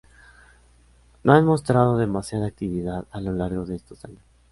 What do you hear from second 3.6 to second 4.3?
de estos años.